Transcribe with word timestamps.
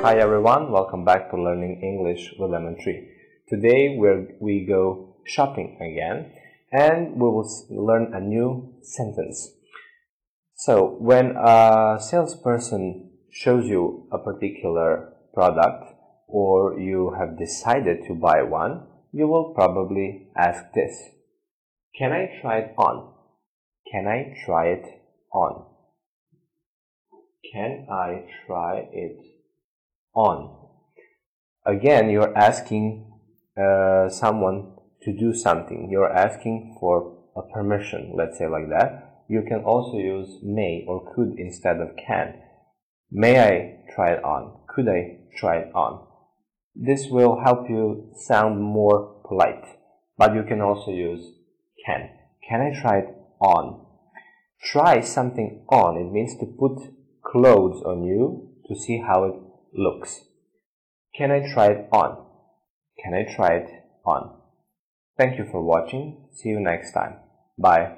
Hi 0.00 0.16
everyone, 0.16 0.70
welcome 0.70 1.04
back 1.04 1.28
to 1.30 1.36
Learning 1.36 1.80
English 1.82 2.32
with 2.38 2.52
Lemon 2.52 2.76
Tree. 2.80 3.08
Today 3.48 3.96
we 3.98 4.08
we 4.38 4.64
go 4.64 5.16
shopping 5.26 5.76
again 5.80 6.30
and 6.70 7.14
we 7.14 7.28
will 7.28 7.50
learn 7.68 8.14
a 8.14 8.20
new 8.20 8.74
sentence. 8.80 9.50
So 10.54 10.96
when 11.00 11.34
a 11.36 11.98
salesperson 12.00 13.10
shows 13.32 13.66
you 13.66 14.06
a 14.12 14.18
particular 14.18 15.14
product 15.34 15.92
or 16.28 16.78
you 16.78 17.16
have 17.18 17.36
decided 17.36 18.04
to 18.06 18.14
buy 18.14 18.44
one, 18.44 18.86
you 19.12 19.26
will 19.26 19.52
probably 19.52 20.28
ask 20.36 20.62
this. 20.74 20.94
Can 21.98 22.12
I 22.12 22.38
try 22.40 22.58
it 22.58 22.74
on? 22.78 23.14
Can 23.90 24.06
I 24.06 24.32
try 24.46 24.68
it 24.68 24.86
on? 25.34 25.66
Can 27.52 27.88
I 27.90 28.26
try 28.46 28.86
it 28.92 29.37
on? 30.18 30.38
Again, 31.64 32.10
you're 32.10 32.36
asking 32.36 33.06
uh, 33.56 34.08
someone 34.08 34.74
to 35.02 35.12
do 35.12 35.32
something. 35.32 35.88
You're 35.90 36.12
asking 36.12 36.76
for 36.80 37.16
a 37.36 37.42
permission, 37.54 38.14
let's 38.16 38.38
say 38.38 38.48
like 38.48 38.68
that. 38.70 39.22
You 39.28 39.42
can 39.46 39.62
also 39.64 39.98
use 39.98 40.38
may 40.42 40.84
or 40.88 41.14
could 41.14 41.38
instead 41.38 41.76
of 41.80 41.96
can. 41.96 42.34
May 43.10 43.38
I 43.40 43.92
try 43.94 44.12
it 44.12 44.24
on? 44.24 44.60
Could 44.74 44.88
I 44.88 45.28
try 45.38 45.58
it 45.58 45.74
on? 45.74 46.06
This 46.74 47.06
will 47.10 47.40
help 47.44 47.68
you 47.68 48.12
sound 48.28 48.60
more 48.60 49.22
polite, 49.26 49.64
but 50.16 50.34
you 50.34 50.42
can 50.42 50.60
also 50.60 50.90
use 50.90 51.24
can. 51.84 52.10
Can 52.48 52.60
I 52.60 52.80
try 52.80 52.98
it 52.98 53.08
on? 53.40 53.86
Try 54.62 55.00
something 55.00 55.64
on. 55.68 55.96
It 55.96 56.10
means 56.12 56.34
to 56.40 56.46
put 56.46 56.78
clothes 57.24 57.82
on 57.84 58.04
you 58.04 58.48
to 58.68 58.74
see 58.74 59.02
how 59.06 59.24
it 59.24 59.34
looks. 59.78 60.20
Can 61.16 61.30
I 61.30 61.40
try 61.52 61.68
it 61.68 61.88
on? 61.92 62.26
Can 63.02 63.14
I 63.14 63.34
try 63.34 63.56
it 63.56 63.68
on? 64.04 64.36
Thank 65.16 65.38
you 65.38 65.46
for 65.50 65.62
watching. 65.62 66.28
See 66.32 66.50
you 66.50 66.60
next 66.60 66.92
time. 66.92 67.16
Bye. 67.58 67.96